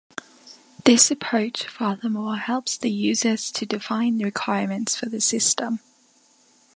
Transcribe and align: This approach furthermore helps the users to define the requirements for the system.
This 0.83 1.11
approach 1.11 1.65
furthermore 1.67 2.35
helps 2.37 2.75
the 2.75 2.89
users 2.89 3.51
to 3.51 3.67
define 3.67 4.17
the 4.17 4.25
requirements 4.25 4.95
for 4.95 5.05
the 5.07 5.21
system. 5.21 5.77